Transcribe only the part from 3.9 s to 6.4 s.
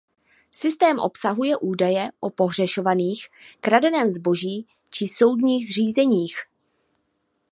zboží či soudních řízeních.